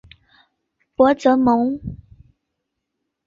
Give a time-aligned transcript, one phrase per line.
[0.95, 1.79] 博泽蒙。